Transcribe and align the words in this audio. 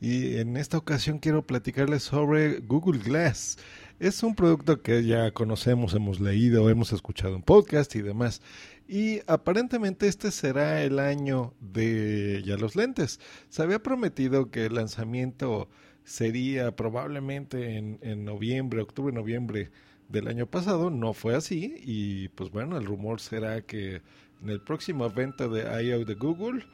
Y 0.00 0.36
en 0.36 0.56
esta 0.56 0.78
ocasión 0.78 1.18
quiero 1.18 1.46
platicarles 1.46 2.04
sobre 2.04 2.60
Google 2.60 3.00
Glass. 3.00 3.58
Es 3.98 4.22
un 4.22 4.36
producto 4.36 4.80
que 4.80 5.04
ya 5.04 5.32
conocemos, 5.32 5.94
hemos 5.94 6.20
leído, 6.20 6.70
hemos 6.70 6.92
escuchado 6.92 7.34
en 7.34 7.42
podcast 7.42 7.96
y 7.96 8.02
demás. 8.02 8.40
Y 8.86 9.20
aparentemente 9.26 10.06
este 10.06 10.30
será 10.30 10.82
el 10.82 11.00
año 11.00 11.52
de 11.60 12.42
ya 12.44 12.56
los 12.56 12.76
lentes. 12.76 13.18
Se 13.48 13.62
había 13.62 13.82
prometido 13.82 14.50
que 14.50 14.66
el 14.66 14.74
lanzamiento 14.74 15.68
sería 16.04 16.76
probablemente 16.76 17.76
en, 17.76 17.98
en 18.02 18.24
noviembre, 18.24 18.80
octubre, 18.80 19.12
noviembre 19.12 19.70
del 20.08 20.28
año 20.28 20.46
pasado. 20.46 20.90
No 20.90 21.12
fue 21.12 21.34
así. 21.34 21.74
Y 21.78 22.28
pues 22.28 22.50
bueno, 22.50 22.78
el 22.78 22.86
rumor 22.86 23.20
será 23.20 23.62
que 23.62 24.00
en 24.42 24.50
el 24.50 24.60
próximo 24.60 25.06
evento 25.06 25.48
de 25.48 25.62
I.O. 25.82 26.04
de 26.04 26.14
Google, 26.14 26.64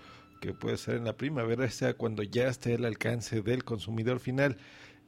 que 0.40 0.52
puede 0.52 0.76
ser 0.76 0.96
en 0.96 1.04
la 1.04 1.16
primavera, 1.16 1.68
sea 1.70 1.94
cuando 1.94 2.22
ya 2.22 2.48
esté 2.48 2.74
al 2.74 2.84
alcance 2.84 3.42
del 3.42 3.64
consumidor 3.64 4.20
final. 4.20 4.56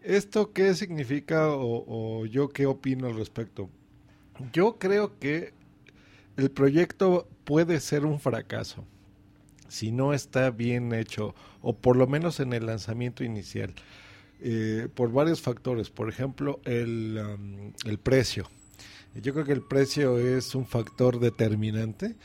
¿Esto 0.02 0.52
qué 0.52 0.74
significa 0.74 1.48
o, 1.50 2.26
yo 2.26 2.48
qué 2.48 2.66
opino 2.66 3.06
al 3.06 3.16
respecto? 3.16 3.70
Yo 4.52 4.78
creo 4.78 5.18
que 5.18 5.54
el 6.36 6.50
proyecto 6.50 7.28
puede 7.44 7.80
ser 7.80 8.04
un 8.04 8.20
fracaso 8.20 8.84
si 9.68 9.90
no 9.90 10.12
está 10.12 10.50
bien 10.50 10.92
hecho 10.92 11.34
o 11.60 11.76
por 11.76 11.96
lo 11.96 12.06
menos 12.06 12.38
en 12.38 12.52
el 12.52 12.66
lanzamiento 12.66 13.24
inicial 13.24 13.74
eh, 14.40 14.88
por 14.94 15.10
varios 15.10 15.40
factores. 15.40 15.90
Por 15.90 16.08
ejemplo, 16.08 16.60
el, 16.64 17.18
um, 17.18 17.72
el 17.84 17.98
precio. 17.98 18.48
Yo 19.14 19.32
creo 19.32 19.46
que 19.46 19.52
el 19.52 19.62
precio 19.62 20.18
es 20.18 20.54
un 20.54 20.66
factor 20.66 21.18
determinante. 21.18 22.16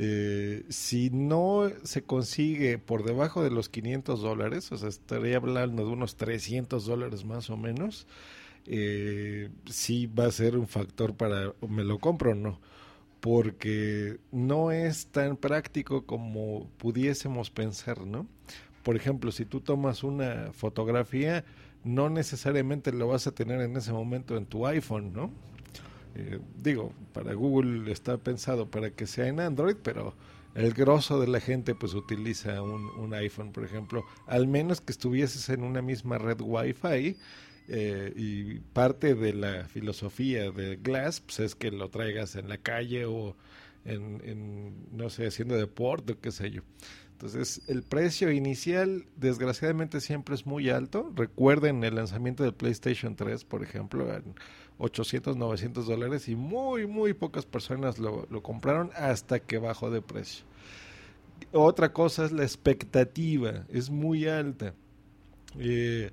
Eh, 0.00 0.64
si 0.68 1.10
no 1.10 1.70
se 1.82 2.02
consigue 2.02 2.78
por 2.78 3.02
debajo 3.02 3.42
de 3.42 3.50
los 3.50 3.68
500 3.68 4.22
dólares, 4.22 4.70
o 4.70 4.78
sea, 4.78 4.88
estaría 4.88 5.36
hablando 5.36 5.84
de 5.84 5.90
unos 5.90 6.14
300 6.14 6.86
dólares 6.86 7.24
más 7.24 7.50
o 7.50 7.56
menos, 7.56 8.06
eh, 8.66 9.50
sí 9.66 10.06
va 10.06 10.26
a 10.26 10.32
ser 10.32 10.56
un 10.56 10.68
factor 10.68 11.14
para 11.14 11.52
me 11.68 11.82
lo 11.82 11.98
compro 11.98 12.30
o 12.30 12.34
no, 12.36 12.60
porque 13.20 14.18
no 14.30 14.70
es 14.70 15.08
tan 15.08 15.36
práctico 15.36 16.06
como 16.06 16.68
pudiésemos 16.78 17.50
pensar, 17.50 18.06
¿no? 18.06 18.28
Por 18.84 18.94
ejemplo, 18.96 19.32
si 19.32 19.44
tú 19.44 19.60
tomas 19.60 20.04
una 20.04 20.52
fotografía, 20.52 21.44
no 21.82 22.08
necesariamente 22.08 22.92
lo 22.92 23.08
vas 23.08 23.26
a 23.26 23.32
tener 23.32 23.60
en 23.62 23.76
ese 23.76 23.92
momento 23.92 24.36
en 24.36 24.46
tu 24.46 24.66
iPhone, 24.66 25.12
¿no? 25.12 25.32
Eh, 26.18 26.40
digo, 26.60 26.92
para 27.12 27.32
Google 27.34 27.92
está 27.92 28.18
pensado 28.18 28.68
para 28.68 28.90
que 28.90 29.06
sea 29.06 29.28
en 29.28 29.38
Android, 29.38 29.76
pero 29.80 30.14
el 30.56 30.72
grosso 30.74 31.20
de 31.20 31.28
la 31.28 31.38
gente 31.38 31.76
pues 31.76 31.94
utiliza 31.94 32.60
un, 32.60 33.14
iPhone, 33.14 33.52
por 33.52 33.64
ejemplo, 33.64 34.04
al 34.26 34.48
menos 34.48 34.80
que 34.80 34.90
estuvieses 34.90 35.48
en 35.48 35.62
una 35.62 35.80
misma 35.80 36.18
red 36.18 36.40
Wi-Fi. 36.40 37.16
Eh, 37.70 38.14
y 38.16 38.60
parte 38.72 39.14
de 39.14 39.34
la 39.34 39.68
filosofía 39.68 40.50
de 40.50 40.76
Glass 40.76 41.20
pues, 41.20 41.38
es 41.40 41.54
que 41.54 41.70
lo 41.70 41.90
traigas 41.90 42.34
en 42.34 42.48
la 42.48 42.56
calle 42.56 43.04
o 43.04 43.36
en, 43.84 44.22
en, 44.24 44.86
no 44.90 45.10
sé, 45.10 45.26
haciendo 45.26 45.54
deporte 45.54 46.14
o 46.14 46.20
qué 46.20 46.32
sé 46.32 46.50
yo. 46.50 46.62
Entonces, 47.12 47.62
el 47.66 47.82
precio 47.82 48.30
inicial, 48.30 49.04
desgraciadamente, 49.16 50.00
siempre 50.00 50.36
es 50.36 50.46
muy 50.46 50.70
alto. 50.70 51.12
Recuerden 51.16 51.82
el 51.82 51.96
lanzamiento 51.96 52.44
del 52.44 52.54
PlayStation 52.54 53.16
3, 53.16 53.44
por 53.44 53.64
ejemplo, 53.64 54.14
en 54.14 54.34
800, 54.78 55.36
900 55.36 55.86
dólares 55.86 56.28
y 56.28 56.36
muy, 56.36 56.86
muy 56.86 57.14
pocas 57.14 57.44
personas 57.44 57.98
lo, 57.98 58.26
compraron 58.42 58.90
hasta 58.96 59.40
que 59.40 59.58
bajó 59.58 59.90
de 59.90 60.02
precio. 60.02 60.44
Otra 61.52 61.92
cosa 61.92 62.24
es 62.24 62.32
la 62.32 62.42
expectativa, 62.42 63.64
es 63.68 63.90
muy 63.90 64.26
alta. 64.26 64.74
Eh, 65.58 66.10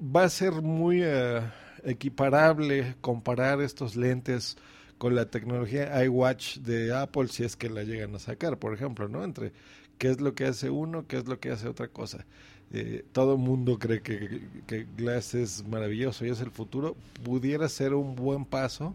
va 0.00 0.24
a 0.24 0.28
ser 0.28 0.52
muy 0.62 1.02
uh, 1.02 1.42
equiparable 1.84 2.96
comparar 3.00 3.60
estos 3.60 3.96
lentes 3.96 4.56
con 4.98 5.14
la 5.14 5.26
tecnología 5.26 6.04
iWatch 6.04 6.58
de 6.58 6.94
Apple 6.94 7.28
si 7.28 7.44
es 7.44 7.56
que 7.56 7.68
la 7.68 7.82
llegan 7.82 8.14
a 8.14 8.18
sacar, 8.18 8.58
por 8.58 8.74
ejemplo, 8.74 9.08
¿no? 9.08 9.24
Entre 9.24 9.52
qué 9.98 10.10
es 10.10 10.20
lo 10.20 10.34
que 10.34 10.46
hace 10.46 10.70
uno, 10.70 11.06
qué 11.06 11.16
es 11.16 11.26
lo 11.26 11.40
que 11.40 11.50
hace 11.50 11.68
otra 11.68 11.88
cosa. 11.88 12.26
Eh, 12.74 13.04
todo 13.12 13.36
mundo 13.36 13.78
cree 13.78 14.00
que, 14.00 14.86
Glass 14.96 15.34
es 15.34 15.66
maravilloso 15.68 16.24
y 16.24 16.30
es 16.30 16.40
el 16.40 16.50
futuro. 16.50 16.96
Pudiera 17.22 17.68
ser 17.68 17.92
un 17.92 18.16
buen 18.16 18.46
paso, 18.46 18.94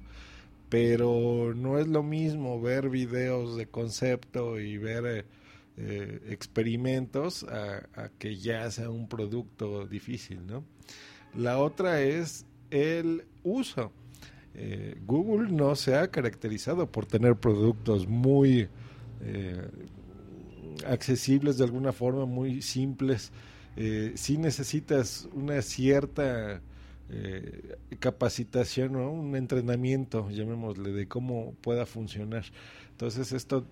pero 0.70 1.54
no 1.56 1.78
es 1.78 1.88
lo 1.88 2.02
mismo 2.02 2.60
ver 2.60 2.90
videos 2.90 3.56
de 3.56 3.68
concepto 3.68 4.60
y 4.60 4.80
ver 4.80 5.06
eh, 5.06 5.26
eh, 5.78 6.22
experimentos 6.30 7.44
a, 7.44 7.88
a, 7.96 8.10
que 8.18 8.36
ya 8.38 8.70
sea 8.72 8.90
un 8.90 9.08
producto 9.08 9.86
difícil, 9.86 10.46
¿no? 10.48 10.64
La 11.36 11.60
otra 11.60 12.02
es 12.02 12.48
el 12.72 13.26
uso. 13.44 13.92
Eh, 14.56 14.98
Google 15.06 15.52
no 15.52 15.76
se 15.76 15.96
ha 15.96 16.10
caracterizado 16.10 16.92
por 16.92 17.06
tener 17.06 17.36
productos 17.36 18.08
muy 18.08 18.68
accesibles 20.86 21.58
de 21.58 21.64
alguna 21.64 21.92
forma, 21.92 22.26
muy 22.26 22.62
simples. 22.62 23.32
Eh, 23.78 24.14
si 24.16 24.38
necesitas 24.38 25.30
una 25.34 25.62
cierta 25.62 26.62
eh, 27.10 27.78
capacitación, 28.00 28.94
¿no? 28.94 29.12
un 29.12 29.36
entrenamiento, 29.36 30.30
llamémosle, 30.30 30.92
de 30.92 31.08
cómo 31.08 31.54
pueda 31.62 31.86
funcionar. 31.86 32.46
Entonces 32.92 33.32
esto 33.32 33.66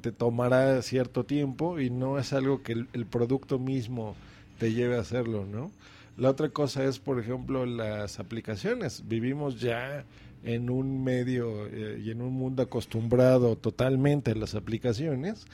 te 0.00 0.10
tomará 0.10 0.82
cierto 0.82 1.24
tiempo 1.24 1.78
y 1.78 1.90
no 1.90 2.18
es 2.18 2.32
algo 2.32 2.62
que 2.62 2.72
el 2.72 3.06
producto 3.06 3.60
mismo 3.60 4.16
te 4.58 4.72
lleve 4.72 4.96
a 4.96 5.00
hacerlo, 5.00 5.46
¿no? 5.46 5.70
La 6.16 6.30
otra 6.30 6.48
cosa 6.50 6.84
es, 6.84 6.98
por 6.98 7.18
ejemplo, 7.18 7.66
las 7.66 8.20
aplicaciones. 8.20 9.02
Vivimos 9.06 9.60
ya 9.60 10.04
en 10.44 10.70
un 10.70 11.02
medio 11.02 11.66
eh, 11.66 12.00
y 12.04 12.10
en 12.10 12.20
un 12.22 12.34
mundo 12.34 12.62
acostumbrado 12.62 13.56
totalmente 13.56 14.32
a 14.32 14.34
las 14.34 14.54
aplicaciones 14.54 15.46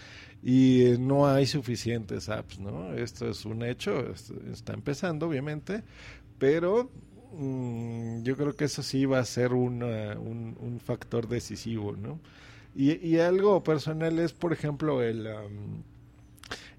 y 0.42 0.94
no 0.98 1.28
hay 1.28 1.46
suficientes 1.46 2.28
apps, 2.28 2.58
¿no? 2.58 2.92
Esto 2.94 3.28
es 3.28 3.44
un 3.44 3.62
hecho, 3.62 4.12
está 4.52 4.74
empezando 4.74 5.28
obviamente, 5.28 5.82
pero 6.38 6.90
mmm, 7.32 8.22
yo 8.22 8.36
creo 8.36 8.56
que 8.56 8.64
eso 8.64 8.82
sí 8.82 9.06
va 9.06 9.20
a 9.20 9.24
ser 9.24 9.52
una, 9.52 10.18
un, 10.18 10.56
un, 10.60 10.80
factor 10.80 11.28
decisivo, 11.28 11.94
¿no? 11.96 12.18
Y, 12.74 13.06
y, 13.06 13.18
algo 13.18 13.62
personal 13.64 14.18
es, 14.18 14.32
por 14.32 14.52
ejemplo, 14.52 15.02
el... 15.02 15.26
Um, 15.26 15.82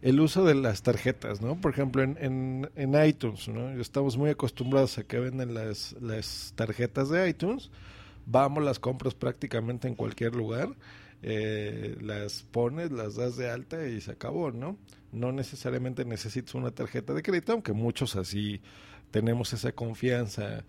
el 0.02 0.20
uso 0.20 0.44
de 0.44 0.56
las 0.56 0.82
tarjetas, 0.82 1.42
¿no? 1.42 1.60
Por 1.60 1.72
ejemplo, 1.72 2.02
en, 2.02 2.18
en, 2.20 2.70
en 2.76 3.06
iTunes, 3.06 3.48
¿no? 3.48 3.70
Estamos 3.80 4.18
muy 4.18 4.32
acostumbrados 4.32 4.98
a 4.98 5.04
que 5.04 5.20
venden 5.20 5.54
las, 5.54 5.96
las 6.02 6.54
tarjetas 6.56 7.10
de 7.10 7.30
iTunes, 7.30 7.70
vamos, 8.26 8.64
las 8.64 8.80
compras 8.80 9.14
prácticamente 9.14 9.88
en 9.88 9.96
cualquier 9.96 10.36
lugar, 10.36 10.70
eh, 11.22 11.98
las 12.02 12.42
pones, 12.44 12.92
las 12.92 13.16
das 13.16 13.38
de 13.38 13.50
alta 13.50 13.88
y 13.88 14.02
se 14.02 14.12
acabó, 14.12 14.52
¿no? 14.52 14.78
No 15.12 15.32
necesariamente 15.32 16.04
necesitas 16.04 16.56
una 16.56 16.72
tarjeta 16.72 17.14
de 17.14 17.22
crédito, 17.22 17.52
aunque 17.54 17.74
muchos 17.74 18.16
así 18.16 18.60
tenemos 19.12 19.54
esa 19.54 19.72
confianza 19.74 20.64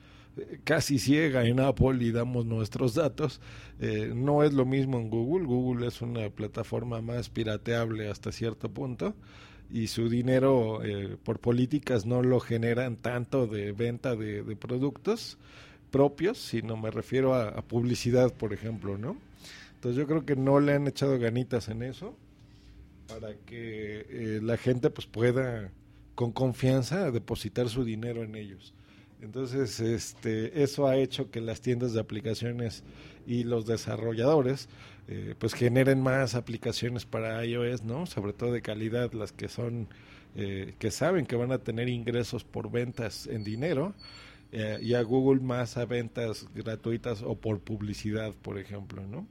casi 0.65 0.99
ciega 0.99 1.45
en 1.45 1.61
Apple 1.61 1.99
y 2.01 2.13
damos 2.13 2.47
nuestros 2.47 2.95
datos. 2.95 3.41
Eh, 3.81 4.13
no 4.15 4.43
es 4.43 4.53
lo 4.53 4.65
mismo 4.65 4.99
en 4.99 5.11
Google. 5.11 5.47
Google 5.47 5.87
es 5.87 6.03
una 6.03 6.31
plataforma 6.31 7.01
más 7.01 7.29
pirateable 7.29 8.09
hasta 8.09 8.33
cierto 8.33 8.71
punto 8.71 9.15
y 9.71 9.87
su 9.87 10.09
dinero 10.09 10.85
eh, 10.85 11.17
por 11.23 11.39
políticas 11.39 12.05
no 12.05 12.23
lo 12.23 12.41
generan 12.41 12.97
tanto 12.97 13.47
de 13.47 13.73
venta 13.73 14.15
de, 14.15 14.57
productos 14.57 15.39
propios, 15.91 16.39
sino 16.39 16.77
me 16.77 16.91
refiero 16.91 17.35
a, 17.35 17.49
a, 17.49 17.63
publicidad, 17.63 18.33
por 18.33 18.53
ejemplo, 18.53 18.99
¿no? 18.99 19.17
Entonces 19.75 19.99
yo 19.99 20.07
creo 20.07 20.25
que 20.25 20.37
no 20.37 20.61
le 20.61 20.75
han 20.75 20.87
echado 20.87 21.19
ganitas 21.19 21.69
en 21.69 21.83
eso 21.83 22.17
para 23.09 23.35
que 23.47 24.07
eh, 24.09 24.41
la 24.43 24.57
gente 24.57 24.91
pues 24.91 25.07
pueda 25.07 25.71
con 26.15 26.33
confianza 26.33 27.11
depositar 27.11 27.69
su 27.69 27.85
dinero 27.85 28.23
en 28.23 28.35
ellos. 28.35 28.75
Entonces, 29.23 29.79
este, 29.79 30.65
eso 30.65 30.89
ha 30.89 30.97
hecho 30.97 31.31
que 31.31 31.41
las 31.41 31.61
tiendas 31.61 31.93
de 31.93 32.01
aplicaciones 32.01 32.83
y 33.25 33.45
los 33.45 33.67
desarrolladores 33.67 34.69
eh, 35.07 35.37
pues 35.39 35.55
generen 35.55 36.03
más 36.03 36.35
aplicaciones 36.35 37.07
para 37.07 37.45
iOS, 37.45 37.85
¿no? 37.85 38.07
Sobre 38.07 38.33
todo 38.33 38.53
de 38.53 38.63
calidad, 38.63 39.13
las 39.13 39.31
que 39.31 39.49
son 39.49 39.89
eh, 40.35 40.75
que 40.81 40.91
saben 40.91 41.27
que 41.27 41.37
van 41.37 41.53
a 41.53 41.59
tener 41.59 41.89
ingresos 41.89 42.43
por 42.43 42.71
ventas 42.71 43.29
en 43.29 43.45
dinero 43.45 43.95
eh, 44.51 44.79
y 44.83 44.95
a 44.95 45.03
Google 45.03 45.41
más 45.41 45.77
a 45.77 45.85
ventas 45.85 46.49
gratuitas 46.55 47.23
o 47.23 47.37
por 47.37 47.61
publicidad, 47.61 48.35
por 48.43 48.59
ejemplo, 48.59 49.07
¿no? 49.07 49.27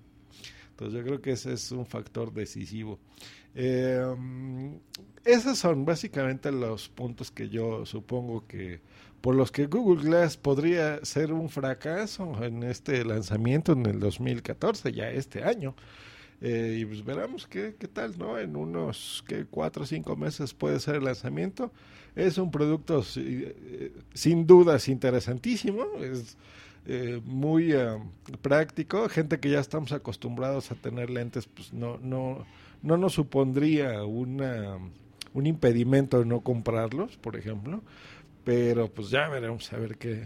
Entonces 0.82 1.00
yo 1.00 1.06
creo 1.06 1.22
que 1.22 1.32
ese 1.34 1.54
es 1.54 1.72
un 1.72 1.86
factor 1.86 2.34
decisivo. 2.34 2.98
Eh, 3.54 4.04
esos 5.24 5.60
son 5.60 5.86
básicamente 5.86 6.52
los 6.52 6.90
puntos 6.90 7.30
que 7.30 7.50
yo 7.50 7.86
supongo 7.86 8.48
que 8.48 8.82
por 9.22 9.36
los 9.36 9.52
que 9.52 9.68
Google 9.68 10.04
Glass 10.04 10.38
podría 10.38 11.06
ser 11.06 11.34
un 11.34 11.50
fracaso 11.50 12.44
en 12.44 12.64
este 12.64 13.06
lanzamiento 13.06 13.74
en 13.74 13.86
el 13.86 14.00
2014, 14.00 14.92
ya 14.92 15.12
este 15.12 15.44
año. 15.44 15.76
Eh, 16.42 16.78
y 16.80 16.86
pues 16.86 17.06
veremos 17.06 17.46
qué, 17.46 17.76
qué 17.78 17.88
tal, 17.88 18.18
¿no? 18.18 18.40
En 18.40 18.56
unos 18.56 19.24
que 19.28 19.46
cuatro 19.46 19.84
o 19.84 19.86
cinco 19.86 20.16
meses 20.16 20.56
puede 20.56 20.80
ser 20.80 20.96
el 20.96 21.04
lanzamiento. 21.04 21.72
Es 22.16 22.40
un 22.40 22.50
producto 22.50 23.06
eh, 23.18 23.94
sin 24.16 24.48
dudas 24.48 24.88
interesantísimo, 24.88 25.86
es 26.02 26.38
eh, 26.86 27.22
muy 27.24 27.74
eh, 27.74 27.98
práctico. 28.42 29.08
Gente 29.10 29.40
que 29.40 29.50
ya 29.50 29.60
estamos 29.60 29.92
acostumbrados 29.92 30.72
a 30.72 30.76
tener 30.76 31.10
lentes, 31.10 31.48
pues 31.48 31.74
no, 31.74 31.98
no, 32.02 32.46
no 32.82 32.98
nos 32.98 33.14
supondría 33.14 34.04
una, 34.04 34.78
un 35.34 35.48
impedimento 35.48 36.20
de 36.20 36.26
no 36.26 36.42
comprarlos, 36.42 37.18
por 37.18 37.36
ejemplo. 37.36 37.82
Pero 38.44 38.88
pues 38.88 39.10
ya 39.10 39.30
veremos 39.30 39.72
a 39.72 39.78
ver 39.78 39.98
qué, 39.98 40.24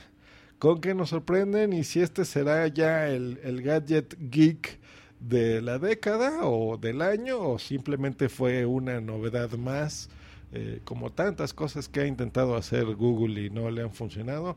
con 0.59 0.79
qué 0.79 0.95
nos 0.95 1.09
sorprenden 1.09 1.73
y 1.73 1.83
si 1.83 2.01
este 2.01 2.23
será 2.25 2.67
ya 2.67 3.07
el, 3.09 3.39
el 3.43 3.61
gadget 3.61 4.15
geek 4.19 4.79
de 5.19 5.61
la 5.61 5.79
década 5.79 6.45
o 6.45 6.77
del 6.77 7.01
año 7.01 7.39
o 7.39 7.59
simplemente 7.59 8.29
fue 8.29 8.65
una 8.65 9.01
novedad 9.01 9.51
más 9.53 10.09
eh, 10.51 10.79
como 10.85 11.11
tantas 11.11 11.53
cosas 11.53 11.89
que 11.89 12.01
ha 12.01 12.07
intentado 12.07 12.55
hacer 12.55 12.85
Google 12.95 13.41
y 13.41 13.49
no 13.49 13.69
le 13.71 13.81
han 13.81 13.91
funcionado. 13.91 14.55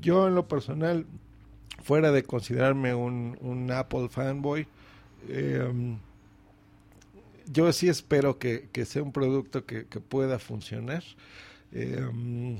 Yo 0.00 0.26
en 0.28 0.34
lo 0.34 0.48
personal, 0.48 1.06
fuera 1.82 2.12
de 2.12 2.22
considerarme 2.22 2.94
un, 2.94 3.36
un 3.40 3.70
Apple 3.70 4.08
fanboy, 4.08 4.66
eh, 5.28 5.96
yo 7.46 7.72
sí 7.72 7.88
espero 7.88 8.38
que, 8.38 8.68
que 8.72 8.84
sea 8.84 9.02
un 9.02 9.12
producto 9.12 9.66
que, 9.66 9.86
que 9.86 10.00
pueda 10.00 10.38
funcionar. 10.38 11.02
Eh, 11.72 12.58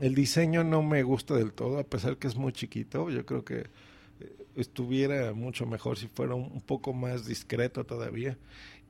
el 0.00 0.14
diseño 0.14 0.64
no 0.64 0.82
me 0.82 1.02
gusta 1.02 1.34
del 1.34 1.52
todo, 1.52 1.78
a 1.78 1.84
pesar 1.84 2.16
que 2.16 2.26
es 2.26 2.36
muy 2.36 2.52
chiquito. 2.52 3.10
Yo 3.10 3.26
creo 3.26 3.44
que 3.44 3.66
estuviera 4.56 5.32
mucho 5.32 5.66
mejor 5.66 5.98
si 5.98 6.08
fuera 6.08 6.34
un, 6.34 6.50
un 6.52 6.60
poco 6.60 6.92
más 6.92 7.26
discreto 7.26 7.84
todavía. 7.84 8.38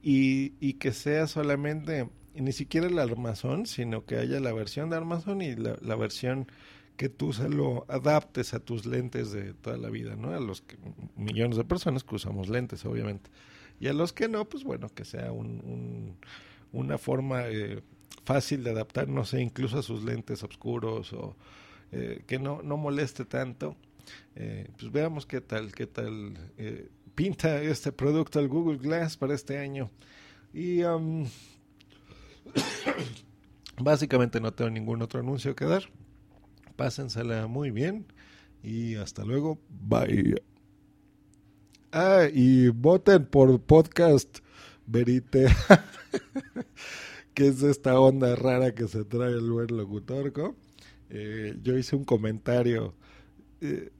Y, 0.03 0.55
y, 0.61 0.75
que 0.75 0.93
sea 0.93 1.27
solamente, 1.27 2.09
ni 2.35 2.53
siquiera 2.53 2.87
el 2.87 2.99
armazón, 2.99 3.67
sino 3.67 4.07
que 4.07 4.17
haya 4.17 4.41
la 4.41 4.53
versión 4.53 4.89
de 4.89 4.97
armazón 4.97 5.43
y 5.43 5.55
la, 5.57 5.77
la 5.83 5.95
versión 5.95 6.47
que 7.01 7.09
tú 7.09 7.33
se 7.33 7.49
lo 7.49 7.87
adaptes 7.89 8.53
a 8.53 8.61
tus 8.61 8.85
lentes 8.85 9.33
de 9.33 9.55
toda 9.55 9.79
la 9.79 9.89
vida, 9.89 10.17
¿no? 10.17 10.35
A 10.35 10.39
los 10.39 10.61
que, 10.61 10.77
millones 11.17 11.57
de 11.57 11.65
personas 11.65 12.05
que 12.05 12.15
usamos 12.15 12.51
lentes, 12.51 12.85
obviamente. 12.85 13.31
Y 13.81 13.87
a 13.87 13.95
los 13.95 14.13
que 14.13 14.29
no, 14.29 14.47
pues 14.47 14.65
bueno, 14.65 14.91
que 14.91 15.07
sea 15.07 15.33
un, 15.33 15.47
un, 15.65 16.19
una 16.73 16.99
forma 16.99 17.49
eh, 17.49 17.81
fácil 18.27 18.63
de 18.65 18.73
adaptar, 18.73 19.09
no 19.09 19.25
sé, 19.25 19.41
incluso 19.41 19.79
a 19.79 19.83
sus 19.83 20.05
lentes 20.05 20.43
oscuros 20.43 21.15
o 21.15 21.39
eh, 21.91 22.23
que 22.27 22.39
no, 22.39 22.61
moleste 22.63 23.25
tanto. 23.25 23.79
Eh, 24.37 24.69
pues 24.79 24.93
veamos 24.93 25.25
qué 25.25 25.41
tal, 25.41 25.73
qué 25.73 25.87
tal 25.87 26.37
pinta 27.15 27.63
este 27.63 27.93
producto 27.93 28.41
al 28.41 28.49
Google 28.49 28.77
Glass 28.77 29.17
para 29.17 29.35
este 29.35 29.57
año. 29.57 29.91
Y 30.53 30.83
um, 30.83 31.27
básicamente 33.81 34.39
no 34.39 34.53
tengo 34.53 34.71
ningún 34.71 35.01
otro 35.01 35.21
anuncio 35.21 35.57
que 35.57 35.65
dar. 35.65 35.85
Pásensela 36.81 37.47
muy 37.47 37.71
bien 37.71 38.07
y 38.63 38.95
hasta 38.95 39.23
luego. 39.23 39.59
Bye. 39.69 40.43
Ah, 41.93 42.23
y 42.33 42.69
voten 42.69 43.27
por 43.27 43.61
podcast 43.61 44.39
Verite, 44.87 45.49
que 47.35 47.49
es 47.49 47.63
esta 47.63 48.01
onda 48.01 48.35
rara 48.35 48.75
que 48.75 48.89
se 48.89 49.05
trae 49.05 49.33
el 49.33 49.51
buen 49.51 49.77
locutorco. 49.77 50.57
Eh, 51.11 51.55
yo 51.63 51.77
hice 51.77 51.97
un 51.97 52.05
comentario 52.05 52.95
eh, 53.61 53.91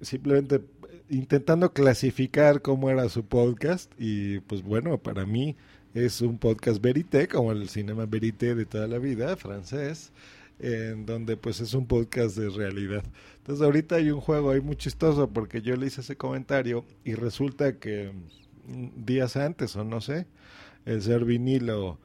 simplemente 0.00 0.60
intentando 1.10 1.72
clasificar 1.72 2.62
cómo 2.62 2.90
era 2.90 3.08
su 3.08 3.24
podcast 3.24 3.92
y 3.98 4.38
pues 4.38 4.62
bueno, 4.62 4.98
para 4.98 5.26
mí 5.26 5.56
es 5.94 6.20
un 6.20 6.38
podcast 6.38 6.80
verité, 6.80 7.26
como 7.26 7.50
el 7.50 7.68
cinema 7.68 8.06
verité 8.06 8.54
de 8.54 8.66
toda 8.66 8.86
la 8.86 8.98
vida, 8.98 9.36
francés, 9.36 10.12
en 10.58 11.06
donde 11.06 11.36
pues 11.36 11.60
es 11.60 11.74
un 11.74 11.86
podcast 11.86 12.36
de 12.36 12.48
realidad. 12.50 13.04
Entonces 13.38 13.64
ahorita 13.64 13.96
hay 13.96 14.10
un 14.10 14.20
juego 14.20 14.50
ahí 14.50 14.60
muy 14.60 14.76
chistoso 14.76 15.28
porque 15.28 15.62
yo 15.62 15.76
le 15.76 15.86
hice 15.86 16.00
ese 16.00 16.16
comentario 16.16 16.84
y 17.04 17.14
resulta 17.14 17.78
que 17.78 18.12
días 18.96 19.36
antes 19.36 19.76
o 19.76 19.84
no 19.84 20.00
sé, 20.00 20.26
el 20.84 21.02
ser 21.02 21.24
vinilo 21.24 21.98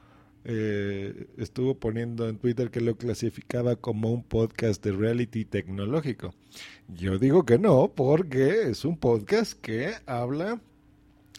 eh, 0.44 1.26
estuvo 1.36 1.74
poniendo 1.74 2.28
en 2.28 2.38
Twitter 2.38 2.70
que 2.70 2.80
lo 2.80 2.96
clasificaba 2.96 3.76
como 3.76 4.10
un 4.10 4.22
podcast 4.22 4.82
de 4.82 4.92
reality 4.92 5.44
tecnológico. 5.44 6.34
Yo 6.88 7.18
digo 7.18 7.44
que 7.44 7.58
no, 7.58 7.92
porque 7.94 8.70
es 8.70 8.84
un 8.84 8.96
podcast 8.96 9.52
que 9.60 9.92
habla 10.06 10.60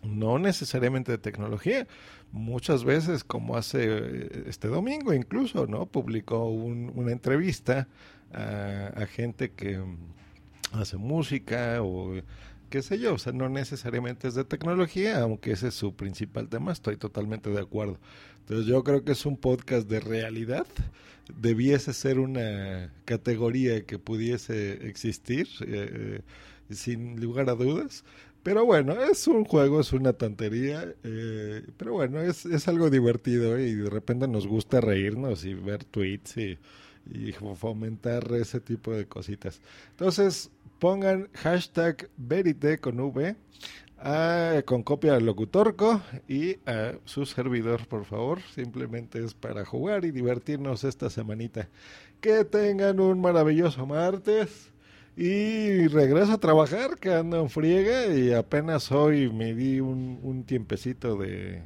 no 0.04 0.40
necesariamente 0.40 1.12
de 1.12 1.18
tecnología. 1.18 1.88
Muchas 2.32 2.84
veces, 2.84 3.24
como 3.24 3.58
hace 3.58 4.48
este 4.50 4.68
domingo 4.68 5.14
incluso, 5.14 5.68
¿no? 5.68 5.86
Publicó 5.86 6.50
un, 6.50 6.92
una 6.96 7.12
entrevista 7.12 7.88
a, 8.34 9.06
gente 9.08 9.52
que 9.52 9.82
hace 10.74 10.98
música 10.98 11.82
o 11.82 12.14
qué 12.70 12.82
sé 12.82 13.00
yo, 13.00 13.16
o 13.16 13.18
sea, 13.18 13.34
no 13.34 13.50
necesariamente 13.50 14.28
es 14.28 14.36
de 14.36 14.46
tecnología, 14.46 15.22
aunque 15.22 15.52
ese 15.52 15.68
es 15.68 15.74
su 15.74 15.96
principal 15.96 16.48
tema, 16.48 16.72
estoy 16.72 16.96
totalmente 16.96 17.50
de 17.50 17.60
acuerdo. 17.60 18.00
Entonces 18.40 18.66
yo 18.66 18.84
creo 18.84 19.04
que 19.04 19.12
es 19.12 19.26
un 19.26 19.36
podcast 19.36 19.90
de 19.90 20.00
realidad, 20.00 20.66
debiese 21.38 21.94
ser 21.94 22.20
una 22.20 22.94
categoría 23.06 23.86
que 23.86 24.00
pudiese 24.00 24.88
existir, 24.88 25.48
eh, 25.68 26.22
sin 26.70 27.20
lugar 27.20 27.50
a 27.50 27.56
dudas. 27.56 28.06
Pero 28.44 28.66
bueno, 28.66 28.94
es 29.02 29.28
un 29.28 29.46
juego, 29.46 29.82
es 29.82 29.94
una 29.94 30.14
tontería, 30.14 30.94
eh, 31.04 31.64
pero 31.78 31.94
bueno, 31.94 32.22
es, 32.22 32.46
es 32.46 32.68
algo 32.68 32.90
divertido 32.90 33.60
y 33.60 33.76
de 33.76 33.90
repente 33.90 34.28
nos 34.28 34.48
gusta 34.48 34.82
reírnos 34.82 35.46
y 35.46 35.54
ver 35.54 35.84
tweets 35.84 36.38
y, 36.38 36.58
y 37.12 37.32
fomentar 37.56 38.32
ese 38.34 38.60
tipo 38.60 38.92
de 38.94 39.06
cositas. 39.06 39.62
Entonces, 39.92 40.50
pongan 40.80 41.30
hashtag 41.36 42.10
Verite 42.18 42.80
con 42.80 43.00
V, 43.00 43.36
con 44.66 44.82
copia 44.82 45.14
del 45.14 45.28
locutorco 45.28 46.02
y 46.28 46.58
a 46.66 46.94
su 47.06 47.26
servidor, 47.28 47.88
por 47.88 48.06
favor. 48.06 48.42
Simplemente 48.56 49.24
es 49.24 49.36
para 49.36 49.66
jugar 49.66 50.06
y 50.06 50.12
divertirnos 50.12 50.84
esta 50.84 51.10
semanita. 51.10 51.70
Que 52.20 52.46
tengan 52.46 53.00
un 53.00 53.22
maravilloso 53.22 53.86
martes. 53.86 54.72
Y 55.18 55.88
regreso 55.88 56.34
a 56.34 56.38
trabajar, 56.40 56.98
que 56.98 57.14
ando 57.14 57.42
en 57.42 57.50
friega 57.50 58.08
y 58.08 58.32
apenas 58.32 58.92
hoy 58.92 59.32
me 59.32 59.54
di 59.54 59.80
un, 59.80 60.20
un 60.24 60.46
tiempecito 60.46 61.18
de, 61.18 61.64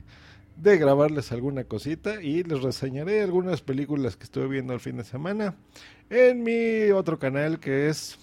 de 0.58 0.78
grabarles 0.78 1.32
alguna 1.32 1.64
cosita 1.66 2.22
y 2.22 2.44
les 2.44 2.62
reseñaré 2.62 3.22
algunas 3.22 3.62
películas 3.62 4.18
que 4.18 4.24
estuve 4.24 4.48
viendo 4.48 4.74
el 4.74 4.80
fin 4.80 4.98
de 4.98 5.04
semana 5.04 5.56
en 6.10 6.44
mi 6.44 6.92
otro 6.92 7.20
canal 7.20 7.60
que 7.60 7.90
es 7.90 8.18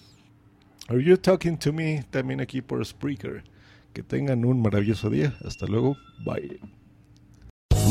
Are 0.89 1.03
You 1.03 1.17
Talking 1.17 1.59
to 1.59 1.73
Me? 1.73 2.05
También 2.11 2.41
aquí 2.41 2.61
por 2.61 2.85
Spreaker. 2.85 3.45
Que 3.93 4.03
tengan 4.03 4.45
un 4.45 4.63
maravilloso 4.63 5.11
día. 5.11 5.35
Hasta 5.45 5.67
luego. 5.67 5.97
Bye. 6.25 6.59